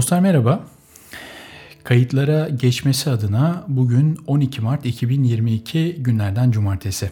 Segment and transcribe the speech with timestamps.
[0.00, 0.60] Dostlar merhaba.
[1.84, 7.10] Kayıtlara geçmesi adına bugün 12 Mart 2022 günlerden cumartesi.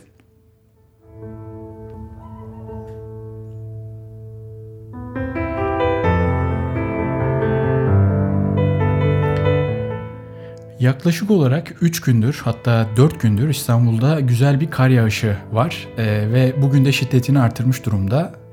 [10.80, 16.62] Yaklaşık olarak 3 gündür hatta 4 gündür İstanbul'da güzel bir kar yağışı var ee, ve
[16.62, 18.47] bugün de şiddetini artırmış durumda.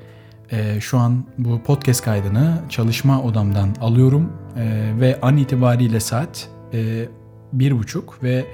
[0.51, 7.07] Ee, şu an bu podcast kaydını çalışma odamdan alıyorum ee, ve an itibariyle saat e,
[7.53, 8.45] bir buçuk ve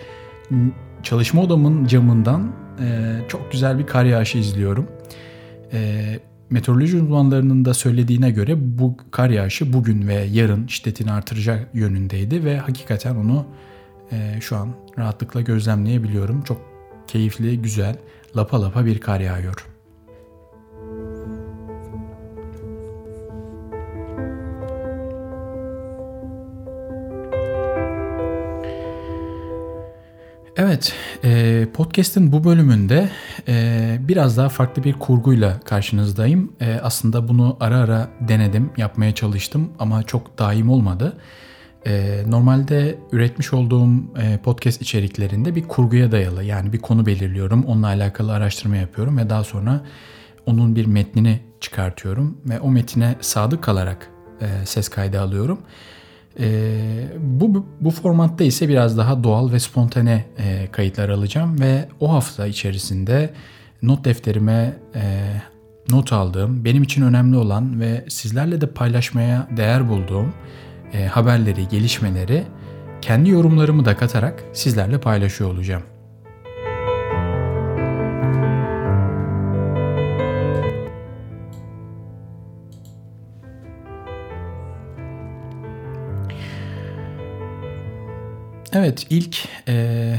[1.04, 4.88] çalışma odamın camından e, çok güzel bir kar yağışı izliyorum.
[5.74, 12.46] E, meteoroloji uzmanlarının da söylediğine göre bu kar yağışı bugün ve yarın şiddetini artıracak yönündeydi
[12.46, 13.46] ve hakikaten onu
[14.12, 16.42] e, şu an rahatlıkla gözlemleyebiliyorum.
[16.42, 16.62] Çok
[17.08, 17.96] keyifli, güzel,
[18.38, 19.71] lapa lapa bir kar yağıyor.
[30.82, 30.94] Evet,
[31.24, 33.10] e, podcast'in bu bölümünde
[33.48, 36.52] e, biraz daha farklı bir kurguyla karşınızdayım.
[36.62, 41.18] E, aslında bunu ara ara denedim, yapmaya çalıştım ama çok daim olmadı.
[42.28, 43.90] Normalde üretmiş olduğum
[44.44, 49.44] podcast içeriklerinde bir kurguya dayalı, yani bir konu belirliyorum, onunla alakalı araştırma yapıyorum ve daha
[49.44, 49.82] sonra
[50.46, 54.10] onun bir metnini çıkartıyorum ve o metine sadık kalarak
[54.66, 55.60] ses kaydı alıyorum.
[56.40, 56.48] E,
[57.20, 62.48] bu, bu formatta ise biraz daha doğal ve spontane e, kayıtlar alacağım ve o hafta
[62.48, 63.34] içerisinde
[63.82, 65.02] not defterime e,
[65.90, 70.34] not aldığım, benim için önemli olan ve sizlerle de paylaşmaya değer bulduğum
[70.94, 72.44] e, haberleri, gelişmeleri
[73.02, 75.84] kendi yorumlarımı da katarak sizlerle paylaşıyor olacağım.
[88.74, 89.38] Evet ilk
[89.68, 90.16] e,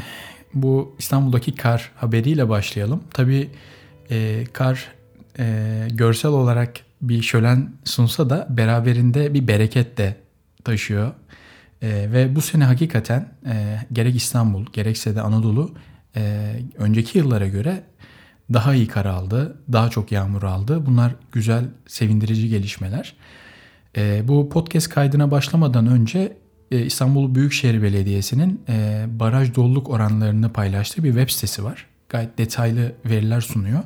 [0.55, 3.03] bu İstanbul'daki kar haberiyle başlayalım.
[3.11, 3.51] Tabii
[4.11, 4.89] e, kar
[5.39, 10.17] e, görsel olarak bir şölen sunsa da beraberinde bir bereket de
[10.65, 11.13] taşıyor.
[11.83, 15.75] E, ve bu sene hakikaten e, gerek İstanbul gerekse de Anadolu
[16.17, 17.83] e, önceki yıllara göre
[18.53, 20.87] daha iyi kar aldı, daha çok yağmur aldı.
[20.87, 23.15] Bunlar güzel, sevindirici gelişmeler.
[23.97, 26.42] E, bu podcast kaydına başlamadan önce
[26.81, 31.87] İstanbul Büyükşehir Belediyesi'nin e, baraj doluluk oranlarını paylaştığı bir web sitesi var.
[32.09, 33.83] Gayet detaylı veriler sunuyor.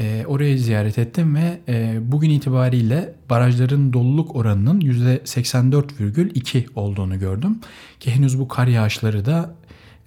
[0.00, 1.60] E, orayı ziyaret ettim ve
[2.00, 7.60] bugün itibariyle barajların doluluk oranının %84,2 olduğunu gördüm.
[8.00, 9.54] Ki henüz bu kar yağışları da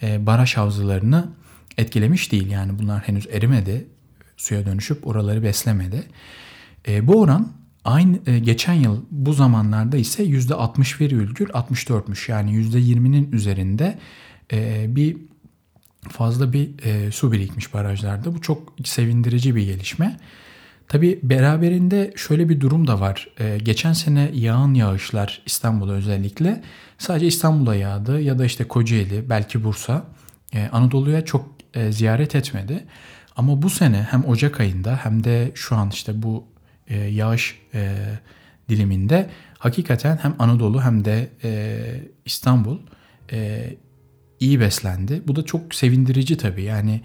[0.02, 1.30] baraj havzalarını
[1.78, 2.52] etkilemiş değil.
[2.52, 3.88] Yani bunlar henüz erimedi,
[4.38, 6.04] suya dönüşüp oraları beslemedi.
[7.02, 12.32] Bu oran Aynı e, geçen yıl bu zamanlarda ise %61,64'müş.
[12.32, 14.00] Yani %20'nin üzerinde
[14.52, 15.18] e, bir
[16.10, 18.36] fazla bir e, su birikmiş barajlarda.
[18.36, 20.20] Bu çok sevindirici bir gelişme.
[20.88, 23.28] Tabi beraberinde şöyle bir durum da var.
[23.40, 26.64] E, geçen sene yağan yağışlar İstanbul'da özellikle
[26.98, 30.06] sadece İstanbul'a yağdı ya da işte Kocaeli belki Bursa
[30.54, 32.86] e, Anadolu'ya çok e, ziyaret etmedi.
[33.36, 36.51] Ama bu sene hem Ocak ayında hem de şu an işte bu
[36.92, 37.96] e, yağış e,
[38.70, 41.80] diliminde hakikaten hem Anadolu hem de e,
[42.26, 42.78] İstanbul
[43.32, 43.70] e,
[44.40, 45.22] iyi beslendi.
[45.28, 46.64] Bu da çok sevindirici tabii.
[46.64, 47.02] Yani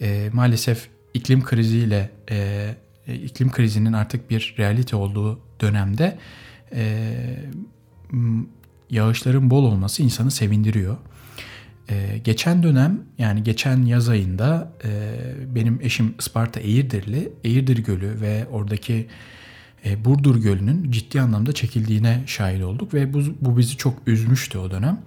[0.00, 2.70] e, maalesef iklim kriziyle e,
[3.06, 6.18] iklim krizinin artık bir realite olduğu dönemde
[6.72, 7.12] e,
[8.90, 10.96] yağışların bol olması insanı sevindiriyor.
[11.90, 14.90] Ee, geçen dönem yani geçen yaz ayında e,
[15.54, 19.06] benim eşim Isparta Eğirdirli, Eğirdir Gölü ve oradaki
[19.84, 24.70] e, Burdur Gölü'nün ciddi anlamda çekildiğine şahit olduk ve bu, bu bizi çok üzmüştü o
[24.70, 25.00] dönem.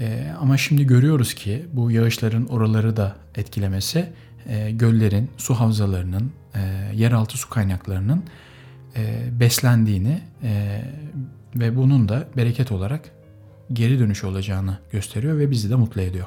[0.00, 4.12] E, ama şimdi görüyoruz ki bu yağışların oraları da etkilemesi
[4.48, 6.60] e, göllerin, su havzalarının, e,
[6.94, 8.24] yeraltı su kaynaklarının
[8.96, 10.82] e, beslendiğini e,
[11.54, 13.15] ve bunun da bereket olarak
[13.72, 16.26] geri dönüş olacağını gösteriyor ve bizi de mutlu ediyor.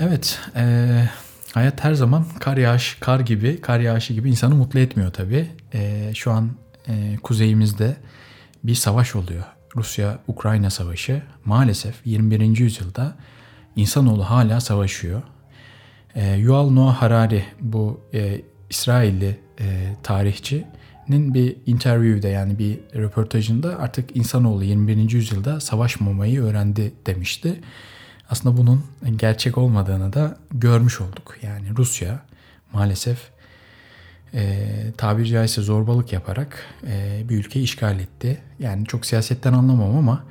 [0.00, 1.08] Evet, e,
[1.54, 5.50] hayat her zaman kar yağış, kar gibi, kar yağışı gibi insanı mutlu etmiyor tabii.
[5.74, 6.50] E, şu an
[6.88, 7.96] e, kuzeyimizde
[8.64, 9.44] bir savaş oluyor.
[9.76, 11.22] Rusya-Ukrayna savaşı.
[11.44, 12.58] Maalesef 21.
[12.58, 13.16] yüzyılda
[13.76, 15.22] insanoğlu hala savaşıyor.
[16.14, 18.40] E, Yuval Noah Harari bu e,
[18.70, 25.10] İsrailli e, tarihçinin bir interview'de yani bir röportajında artık insanoğlu 21.
[25.10, 27.60] yüzyılda savaşmamayı öğrendi demişti.
[28.30, 28.84] aslında bunun
[29.16, 31.36] gerçek olmadığını da görmüş olduk.
[31.42, 32.20] Yani Rusya
[32.72, 33.30] maalesef
[34.34, 34.66] e,
[34.96, 38.38] tabiri caizse zorbalık yaparak e, bir ülkeyi işgal etti.
[38.58, 40.24] Yani çok siyasetten anlamam ama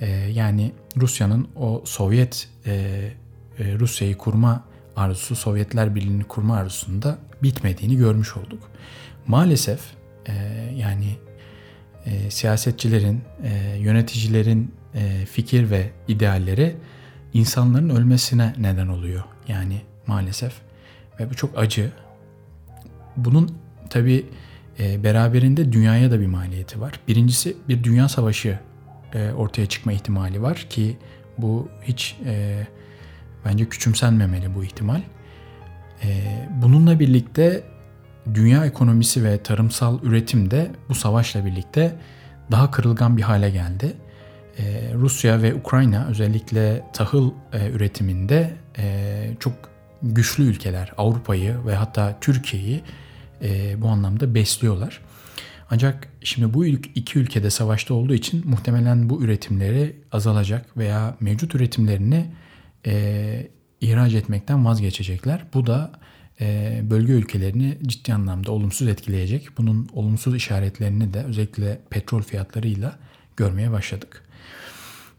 [0.00, 2.72] e, yani Rusya'nın o Sovyet e,
[3.58, 4.64] e, Rusya'yı kurma
[4.96, 8.70] arzusu, Sovyetler Birliği'ni kurma arzusunda bitmediğini görmüş olduk.
[9.26, 9.80] Maalesef
[10.26, 10.32] e,
[10.76, 11.16] yani
[12.06, 16.76] e, siyasetçilerin, e, yöneticilerin e, fikir ve idealleri
[17.34, 19.22] insanların ölmesine neden oluyor.
[19.48, 20.52] Yani maalesef
[21.20, 21.90] ve bu çok acı.
[23.16, 23.54] Bunun
[23.90, 24.26] tabi
[24.78, 27.00] e, beraberinde dünyaya da bir maliyeti var.
[27.08, 28.58] Birincisi bir dünya savaşı
[29.14, 30.96] e, ortaya çıkma ihtimali var ki
[31.38, 32.66] bu hiç e,
[33.44, 35.00] bence küçümsenmemeli bu ihtimal.
[36.02, 36.08] E,
[36.62, 37.64] bununla birlikte
[38.34, 41.96] dünya ekonomisi ve tarımsal üretim de bu savaşla birlikte
[42.50, 43.96] daha kırılgan bir hale geldi.
[44.58, 49.52] Ee, Rusya ve Ukrayna özellikle tahıl e, üretiminde e, çok
[50.02, 50.92] güçlü ülkeler.
[50.98, 52.82] Avrupa'yı ve hatta Türkiye'yi
[53.42, 55.00] e, bu anlamda besliyorlar.
[55.70, 62.26] Ancak şimdi bu iki ülkede savaşta olduğu için muhtemelen bu üretimleri azalacak veya mevcut üretimlerini
[62.86, 63.48] e,
[63.80, 65.44] ihraç etmekten vazgeçecekler.
[65.54, 65.92] Bu da
[66.40, 69.58] e, bölge ülkelerini ciddi anlamda olumsuz etkileyecek.
[69.58, 72.98] Bunun olumsuz işaretlerini de özellikle petrol fiyatlarıyla
[73.36, 74.22] görmeye başladık.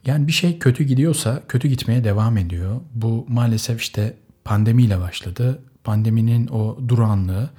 [0.06, 2.82] Yani bir şey kötü gidiyorsa kötü gitmeye devam ediyor.
[2.94, 5.64] Bu maalesef işte pandemiyle başladı.
[5.84, 7.50] Pandeminin o duranlığı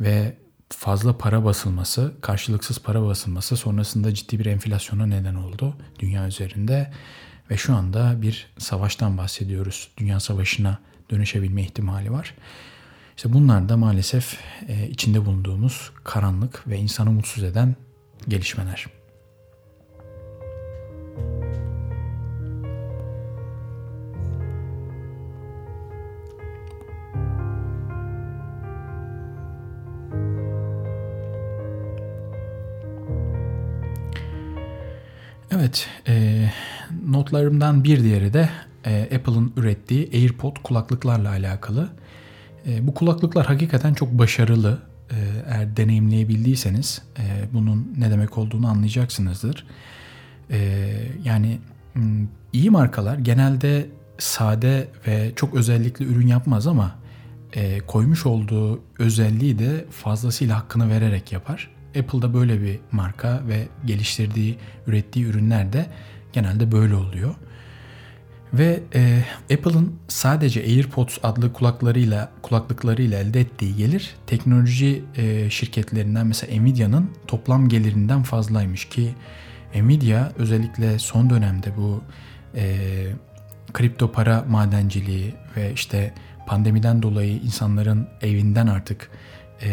[0.00, 0.36] ve
[0.68, 6.92] fazla para basılması, karşılıksız para basılması sonrasında ciddi bir enflasyona neden oldu dünya üzerinde.
[7.52, 9.88] Ve şu anda bir savaştan bahsediyoruz.
[9.98, 10.78] Dünya savaşına
[11.10, 12.34] dönüşebilme ihtimali var.
[13.16, 14.38] İşte bunlar da maalesef
[14.68, 17.76] e, içinde bulunduğumuz karanlık ve insanı mutsuz eden
[18.28, 18.86] gelişmeler.
[35.62, 36.44] Evet, e,
[37.06, 38.48] notlarımdan bir diğeri de
[38.84, 41.88] e, Apple'ın ürettiği AirPod kulaklıklarla alakalı.
[42.66, 44.82] E, bu kulaklıklar hakikaten çok başarılı.
[45.10, 45.16] E,
[45.46, 47.22] eğer deneyimleyebildiyseniz e,
[47.52, 49.66] bunun ne demek olduğunu anlayacaksınızdır.
[50.50, 50.88] E,
[51.24, 51.58] yani
[52.52, 53.86] iyi markalar genelde
[54.18, 56.94] sade ve çok özellikli ürün yapmaz ama
[57.52, 61.70] e, koymuş olduğu özelliği de fazlasıyla hakkını vererek yapar.
[61.98, 65.86] Apple'da böyle bir marka ve geliştirdiği, ürettiği ürünler de
[66.32, 67.34] genelde böyle oluyor.
[68.52, 69.24] Ve e,
[69.54, 77.68] Apple'ın sadece AirPods adlı kulaklarıyla kulaklıklarıyla elde ettiği gelir teknoloji e, şirketlerinden mesela Nvidia'nın toplam
[77.68, 79.14] gelirinden fazlaymış ki
[79.74, 82.02] Nvidia özellikle son dönemde bu
[82.54, 82.76] e,
[83.72, 86.14] kripto para madenciliği ve işte
[86.46, 89.10] pandemiden dolayı insanların evinden artık
[89.62, 89.70] e,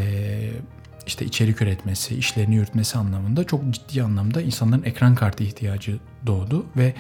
[1.10, 6.94] işte içerik üretmesi, işlerini yürütmesi anlamında çok ciddi anlamda insanların ekran kartı ihtiyacı doğdu ve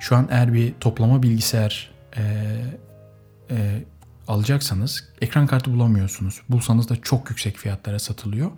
[0.00, 2.22] şu an eğer bir toplama bilgisayar e,
[3.50, 3.84] e,
[4.28, 6.40] alacaksanız ekran kartı bulamıyorsunuz.
[6.48, 8.50] Bulsanız da çok yüksek fiyatlara satılıyor.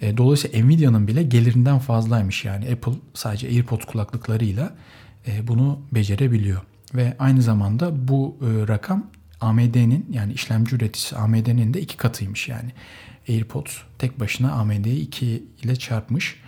[0.00, 4.74] E, dolayısıyla Nvidia'nın bile gelirinden fazlaymış yani Apple sadece AirPods kulaklıklarıyla
[5.26, 6.60] e, bunu becerebiliyor.
[6.94, 9.06] Ve aynı zamanda bu e, rakam
[9.40, 12.72] AMD'nin yani işlemci üreticisi AMD'nin de iki katıymış yani.
[13.28, 16.40] AirPods tek başına AMD'yi 2 ile çarpmış.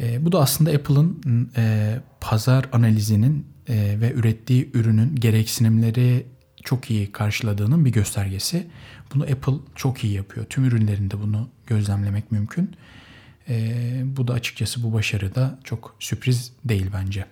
[0.00, 1.20] E, bu da aslında Apple'ın
[1.56, 6.26] e, pazar analizinin e, ve ürettiği ürünün gereksinimleri
[6.64, 8.66] çok iyi karşıladığının bir göstergesi.
[9.14, 10.46] Bunu Apple çok iyi yapıyor.
[10.46, 12.76] Tüm ürünlerinde bunu gözlemlemek mümkün.
[13.48, 13.74] E,
[14.04, 17.26] bu da açıkçası bu başarı da çok sürpriz değil bence.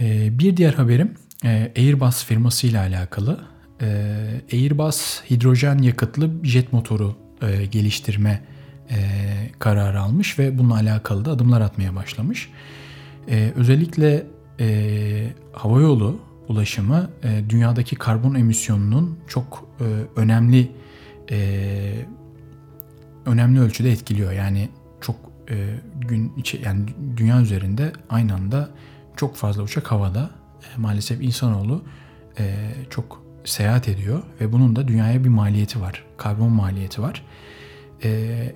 [0.00, 3.40] E, bir diğer haberim e, Airbus firması ile alakalı.
[3.80, 3.86] E,
[4.52, 8.42] Airbus hidrojen yakıtlı jet motoru e, geliştirme
[8.90, 8.96] e,
[9.58, 12.48] kararı almış ve bununla alakalı da adımlar atmaya başlamış.
[13.28, 14.26] E, özellikle
[14.60, 17.10] e, havayolu ulaşımı
[17.48, 19.68] dünyadaki karbon emisyonunun çok
[20.16, 20.70] önemli
[23.26, 24.32] önemli ölçüde etkiliyor.
[24.32, 24.68] Yani
[25.00, 25.16] çok
[25.94, 26.32] gün
[26.64, 26.84] yani
[27.16, 28.70] dünya üzerinde aynı anda
[29.16, 30.30] çok fazla uçak havada
[30.62, 31.82] e, maalesef insanoğlu
[32.38, 36.04] e, çok seyahat ediyor ve bunun da dünyaya bir maliyeti var.
[36.16, 37.22] Karbon maliyeti var.
[38.04, 38.08] E,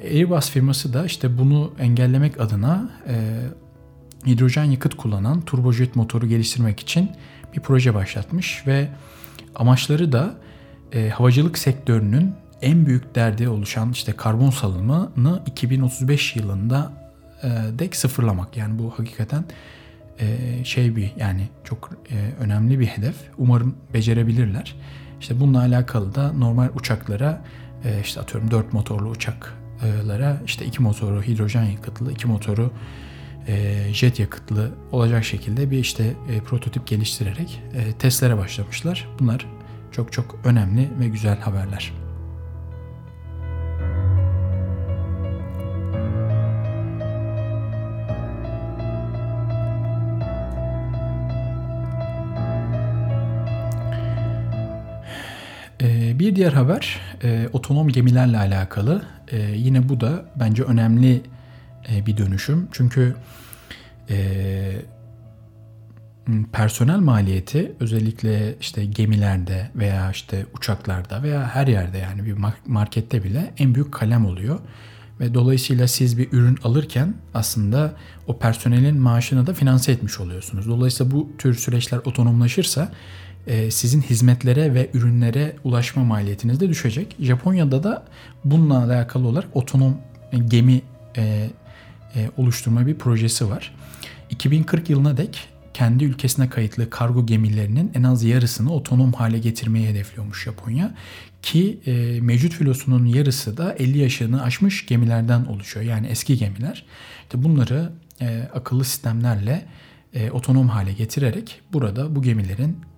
[0.04, 3.40] Airbus firması da işte bunu engellemek adına e,
[4.26, 7.10] hidrojen yakıt kullanan turbojet motoru geliştirmek için
[7.56, 8.88] bir proje başlatmış ve
[9.54, 10.34] amaçları da
[11.12, 16.92] havacılık sektörünün en büyük derdi oluşan işte karbon salımını 2035 yılında
[17.78, 18.56] dek sıfırlamak.
[18.56, 19.44] Yani bu hakikaten
[20.18, 23.14] e, şey bir yani çok e, önemli bir hedef.
[23.38, 24.74] Umarım becerebilirler.
[25.20, 27.44] İşte bununla alakalı da normal uçaklara
[27.84, 32.70] e, işte atıyorum 4 motorlu uçaklara işte iki motoru hidrojen yakıtlı, iki motoru
[33.92, 36.14] jet yakıtlı olacak şekilde bir işte
[36.46, 37.62] prototip geliştirerek
[37.98, 39.08] testlere başlamışlar.
[39.18, 39.46] Bunlar
[39.92, 42.05] çok çok önemli ve güzel haberler.
[56.36, 59.02] Diğer haber e, otonom gemilerle alakalı.
[59.32, 61.22] E, yine bu da bence önemli
[61.92, 62.68] e, bir dönüşüm.
[62.72, 63.14] Çünkü
[64.10, 64.16] e,
[66.52, 73.54] personel maliyeti özellikle işte gemilerde veya işte uçaklarda veya her yerde yani bir markette bile
[73.58, 74.58] en büyük kalem oluyor.
[75.20, 77.92] Ve dolayısıyla siz bir ürün alırken aslında
[78.26, 80.68] o personelin maaşını da finanse etmiş oluyorsunuz.
[80.68, 82.92] Dolayısıyla bu tür süreçler otonomlaşırsa
[83.70, 87.16] sizin hizmetlere ve ürünlere ulaşma maliyetiniz de düşecek.
[87.20, 88.04] Japonya'da da
[88.44, 89.96] bununla alakalı olarak otonom
[90.48, 90.82] gemi
[91.16, 91.50] e,
[92.16, 93.74] e, oluşturma bir projesi var.
[94.30, 100.44] 2040 yılına dek kendi ülkesine kayıtlı kargo gemilerinin en az yarısını otonom hale getirmeyi hedefliyormuş
[100.44, 100.94] Japonya.
[101.42, 105.86] Ki e, mevcut filosunun yarısı da 50 yaşını aşmış gemilerden oluşuyor.
[105.86, 106.84] Yani eski gemiler.
[107.22, 109.66] İşte bunları e, akıllı sistemlerle
[110.14, 112.95] e, otonom hale getirerek burada bu gemilerin e,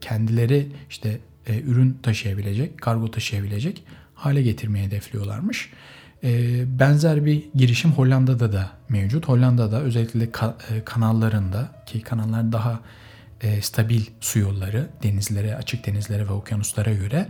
[0.00, 5.70] kendileri işte e, ürün taşıyabilecek, kargo taşıyabilecek hale getirmeyi hedefliyorlarmış.
[6.24, 9.28] E, benzer bir girişim Hollanda'da da mevcut.
[9.28, 10.28] Hollanda'da özellikle
[10.84, 12.80] kanallarında ki kanallar daha
[13.60, 17.28] stabil su yolları denizlere, açık denizlere ve okyanuslara göre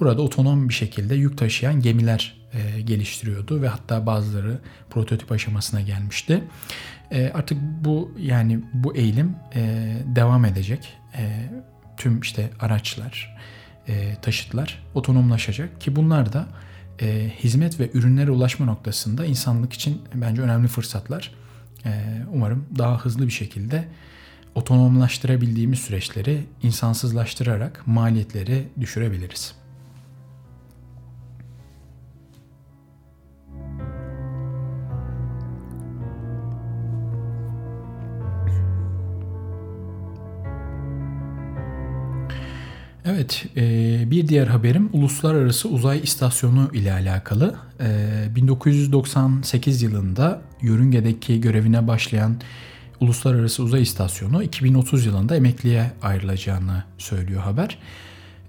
[0.00, 2.36] burada otonom bir şekilde yük taşıyan gemiler
[2.84, 4.58] geliştiriyordu ve hatta bazıları
[4.90, 6.44] prototip aşamasına gelmişti.
[7.34, 9.36] Artık bu yani bu eğilim
[10.16, 10.98] devam edecek
[11.96, 13.36] tüm işte araçlar,
[13.88, 16.46] e, taşıtlar otonomlaşacak ki bunlar da
[17.00, 21.34] e, hizmet ve ürünlere ulaşma noktasında insanlık için bence önemli fırsatlar.
[21.84, 23.88] E, umarım daha hızlı bir şekilde
[24.54, 29.65] otonomlaştırabildiğimiz süreçleri insansızlaştırarak maliyetleri düşürebiliriz.
[43.08, 47.54] Evet, e, bir diğer haberim Uluslararası Uzay İstasyonu ile alakalı.
[48.36, 52.36] 1998 e, yılında yörüngedeki görevine başlayan
[53.00, 57.78] Uluslararası Uzay İstasyonu 2030 yılında emekliye ayrılacağını söylüyor haber.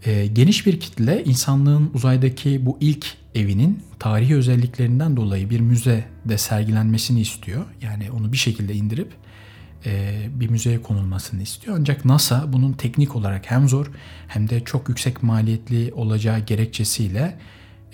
[0.06, 7.22] E, geniş bir kitle insanlığın uzaydaki bu ilk evinin tarihi özelliklerinden dolayı bir müzede sergilenmesini
[7.22, 7.66] istiyor.
[7.82, 9.12] Yani onu bir şekilde indirip
[10.34, 11.78] bir müzeye konulmasını istiyor.
[11.80, 13.92] Ancak NASA bunun teknik olarak hem zor
[14.28, 17.38] hem de çok yüksek maliyetli olacağı gerekçesiyle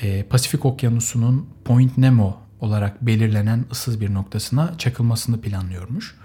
[0.02, 6.16] e, Pasifik Okyanusu'nun Point Nemo olarak belirlenen ıssız bir noktasına çakılmasını planlıyormuş.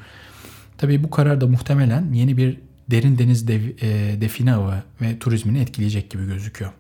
[0.79, 2.61] Tabii bu karar da muhtemelen yeni bir
[2.91, 6.73] derin deniz dev, e, define avı ve turizmini etkileyecek gibi gözüküyor.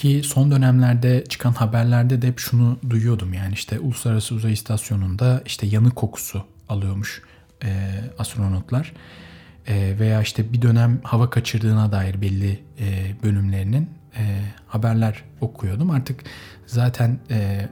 [0.00, 5.66] Ki son dönemlerde çıkan haberlerde de hep şunu duyuyordum yani işte Uluslararası Uzay İstasyonu'nda işte
[5.66, 7.22] yanık kokusu alıyormuş
[7.64, 7.68] e,
[8.18, 8.92] astronotlar.
[9.66, 15.90] E, veya işte bir dönem hava kaçırdığına dair belli e, bölümlerinin e, haberler okuyordum.
[15.90, 16.20] Artık
[16.66, 17.68] zaten e,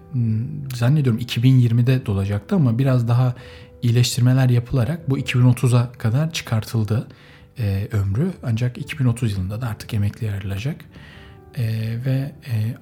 [0.75, 3.35] zannediyorum 2020'de dolacaktı ama biraz daha
[3.83, 7.09] iyileştirmeler yapılarak bu 2030'a kadar çıkartıldı
[7.59, 8.33] e, ömrü.
[8.43, 10.85] Ancak 2030 yılında da artık emekli ayrılacak
[11.57, 11.65] e,
[12.05, 12.75] ve e,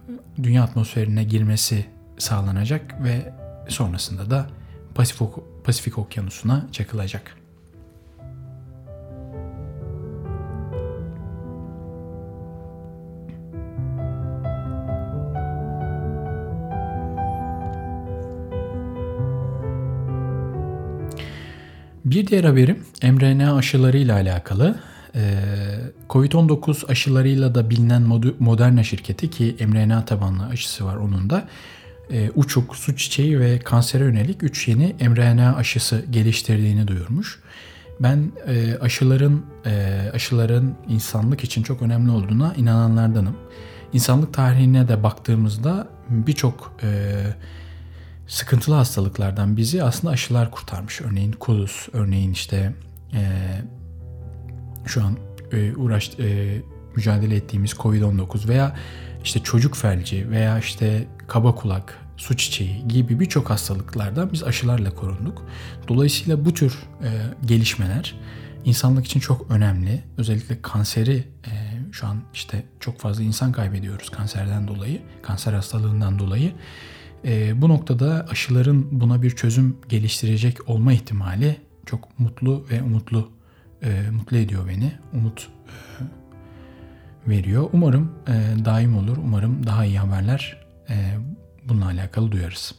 [0.43, 1.87] dünya atmosferine girmesi
[2.19, 3.33] sağlanacak ve
[3.69, 4.47] sonrasında da
[4.95, 5.29] Pasifik,
[5.65, 7.37] Pasifik Okyanusu'na çakılacak.
[22.05, 24.81] Bir diğer haberim mRNA aşıları ile alakalı.
[25.17, 25.21] Ee,
[26.11, 28.03] Covid-19 aşılarıyla da bilinen
[28.39, 31.49] Moderna şirketi ki mRNA tabanlı aşısı var onun da
[32.11, 37.41] e, uçuk, su çiçeği ve kansere yönelik 3 yeni mRNA aşısı geliştirdiğini duyurmuş.
[38.01, 43.37] Ben e, aşıların e, aşıların insanlık için çok önemli olduğuna inananlardanım.
[43.93, 46.73] İnsanlık tarihine de baktığımızda birçok
[48.27, 51.01] sıkıntılı hastalıklardan bizi aslında aşılar kurtarmış.
[51.01, 52.73] Örneğin kuduz, örneğin işte
[54.87, 55.17] şu an
[55.53, 56.57] e, uğraş e,
[56.97, 58.77] mücadele ettiğimiz Covid-19 veya
[59.25, 65.43] işte çocuk felci veya işte kaba kulak su çiçeği gibi birçok hastalıklardan biz aşılarla korunduk.
[65.89, 67.11] Dolayısıyla bu tür e,
[67.47, 68.15] gelişmeler
[68.65, 70.05] insanlık için çok önemli.
[70.19, 71.53] Özellikle kanseri e,
[71.93, 76.53] şu an işte çok fazla insan kaybediyoruz kanserden dolayı, kanser hastalığından dolayı.
[77.25, 83.36] E, bu noktada aşıların buna bir çözüm geliştirecek olma ihtimali çok mutlu ve umutlu
[83.87, 84.93] e, mutlu ediyor beni.
[85.13, 86.03] Umut e,
[87.31, 87.69] veriyor.
[87.73, 89.17] Umarım e, daim olur.
[89.17, 90.95] Umarım daha iyi haberler e,
[91.69, 92.75] bununla alakalı duyarız.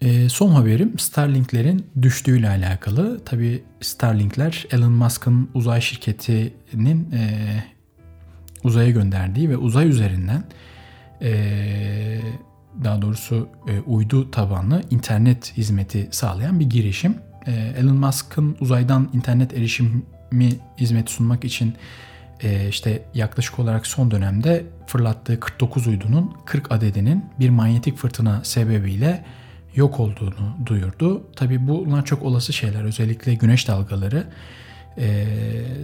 [0.00, 3.24] E, son haberim Starlink'lerin düştüğüyle alakalı.
[3.24, 7.75] Tabi Starlink'ler Elon Musk'ın uzay şirketinin e,
[8.66, 10.44] uzaya gönderdiği ve uzay üzerinden
[12.84, 17.14] daha doğrusu e, uydu tabanlı internet hizmeti sağlayan bir girişim.
[17.76, 21.74] Elon Musk'ın uzaydan internet erişimi hizmeti sunmak için
[22.68, 29.24] işte yaklaşık olarak son dönemde fırlattığı 49 uydunun 40 adedinin bir manyetik fırtına sebebiyle
[29.74, 31.26] yok olduğunu duyurdu.
[31.36, 32.84] Tabi bunlar çok olası şeyler.
[32.84, 34.26] Özellikle güneş dalgaları
[34.98, 35.26] e,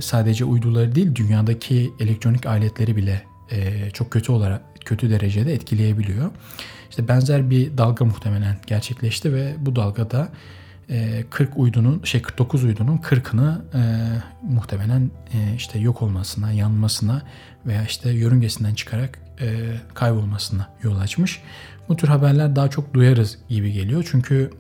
[0.01, 6.31] sadece uyduları değil dünyadaki elektronik aletleri bile e, çok kötü olarak kötü derecede etkileyebiliyor.
[6.91, 10.29] İşte benzer bir dalga muhtemelen gerçekleşti ve bu dalgada
[11.31, 13.83] 40 e, uydunun şey 49 uydunun 40'ını e,
[14.43, 17.23] muhtemelen e, işte yok olmasına, yanmasına
[17.67, 21.41] veya işte yörüngesinden çıkarak e, kaybolmasına yol açmış.
[21.89, 24.09] Bu tür haberler daha çok duyarız gibi geliyor.
[24.11, 24.51] Çünkü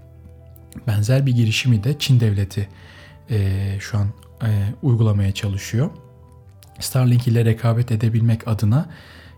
[0.86, 2.68] benzer bir girişimi de Çin devleti
[3.30, 4.08] e, şu an
[4.42, 4.48] e,
[4.82, 5.90] uygulamaya çalışıyor.
[6.80, 8.88] Starlink ile rekabet edebilmek adına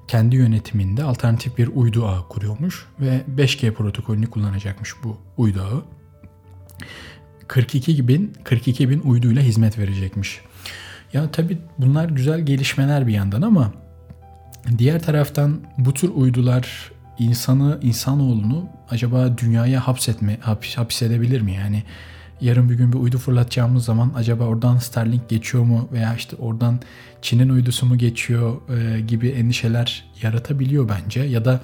[0.08, 5.84] kendi yönetiminde alternatif bir uydu ağı kuruyormuş ve 5G protokolünü kullanacakmış bu uydu ağı.
[7.48, 10.40] 42 bin 42 bin uyduyla hizmet verecekmiş.
[11.12, 13.72] Ya tabi bunlar güzel gelişmeler bir yandan ama
[14.78, 21.52] diğer taraftan bu tür uydular insanı, insanoğlunu acaba dünyaya hapsetme, hapis, hapsedebilir mi?
[21.52, 21.82] Yani
[22.40, 26.80] yarın bir gün bir uydu fırlatacağımız zaman acaba oradan Starlink geçiyor mu veya işte oradan
[27.22, 31.60] Çin'in uydusu mu geçiyor e, gibi endişeler yaratabiliyor bence ya da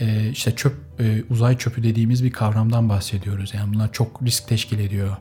[0.00, 3.54] e, işte çöp e, uzay çöpü dediğimiz bir kavramdan bahsediyoruz.
[3.54, 5.16] Yani bunlar çok risk teşkil ediyor.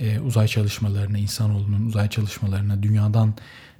[0.00, 3.34] E, uzay çalışmalarına, insanoğlunun uzay çalışmalarına, dünyadan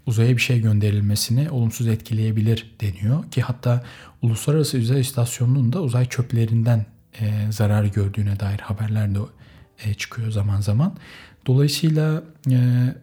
[0.06, 3.84] uzaya bir şey gönderilmesini olumsuz etkileyebilir deniyor ki hatta
[4.22, 6.86] Uluslararası Uzay İstasyonu'nun da uzay çöplerinden
[7.20, 9.18] e, zarar gördüğüne dair haberler de
[9.94, 10.96] çıkıyor zaman zaman.
[11.46, 12.58] Dolayısıyla e,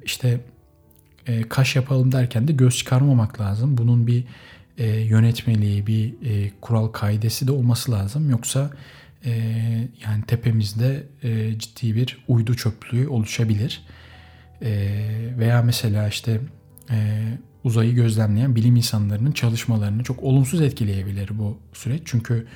[0.06, 0.42] işte
[1.28, 3.78] e, kaş yapalım derken de göz çıkarmamak lazım.
[3.78, 4.24] Bunun bir
[4.78, 8.30] e, yönetmeliği, bir e, kural kaidesi de olması lazım.
[8.30, 8.72] Yoksa
[9.26, 9.32] e,
[10.06, 13.82] yani tepemizde e, ciddi bir uydu çöplüğü oluşabilir.
[14.62, 14.72] E,
[15.38, 16.40] veya mesela işte
[16.92, 17.24] e,
[17.63, 22.02] uzayı gözlemleyen bilim insanlarının çalışmalarını çok olumsuz etkileyebilir bu süreç.
[22.06, 22.48] Çünkü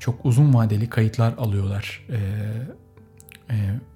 [0.00, 2.18] çok uzun vadeli kayıtlar alıyorlar e,
[3.50, 3.54] e,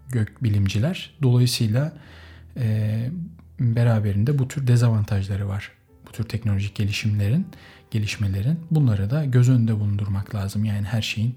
[0.09, 1.15] gök bilimciler.
[1.23, 1.93] Dolayısıyla
[2.57, 3.09] e,
[3.61, 5.73] beraberinde bu tür dezavantajları var.
[6.09, 7.47] Bu tür teknolojik gelişimlerin,
[7.91, 10.65] gelişmelerin bunları da göz önünde bulundurmak lazım.
[10.65, 11.37] Yani her şeyin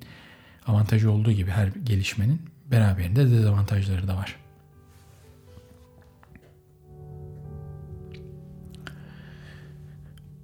[0.68, 4.36] avantajı olduğu gibi her gelişmenin beraberinde dezavantajları da var.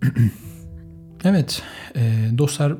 [1.23, 1.63] evet
[1.95, 2.73] e, dostlar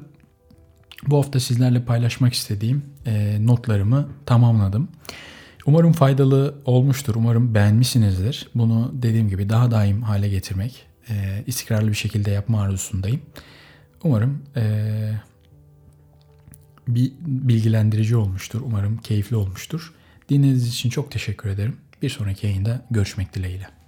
[1.08, 4.88] bu hafta sizlerle paylaşmak istediğim e, notlarımı tamamladım.
[5.66, 7.16] Umarım faydalı olmuştur.
[7.16, 8.50] Umarım beğenmişsinizdir.
[8.56, 13.22] Bunu dediğim gibi daha daim hale getirmek, e, istikrarlı bir şekilde yapma arzusundayım.
[14.04, 14.64] Umarım e,
[16.88, 18.62] bir bilgilendirici olmuştur.
[18.66, 19.94] Umarım keyifli olmuştur.
[20.30, 21.78] Dinlediğiniz için çok teşekkür ederim.
[22.02, 23.81] Bir sonraki yayında görüşmek dileğiyle.